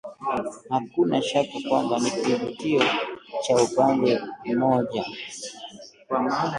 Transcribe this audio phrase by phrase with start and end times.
[0.69, 2.81] Hakuna shaka kwamba ni kivutio
[3.43, 5.05] cha upande mmoja